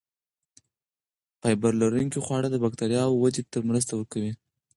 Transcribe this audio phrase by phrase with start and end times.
[1.39, 4.31] فایبر لرونکي خواړه د بکتریاوو ودې ته مرسته کوي.